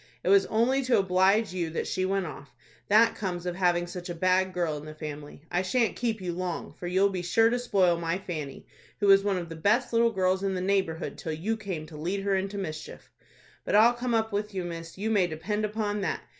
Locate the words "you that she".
1.53-2.05